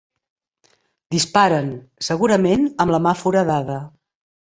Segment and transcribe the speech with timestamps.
[1.17, 1.71] Disparen,
[2.09, 3.81] segurament amb la mà foradada.